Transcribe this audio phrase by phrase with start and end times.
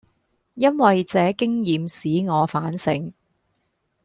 [0.55, 3.13] 因爲這經驗使我反省，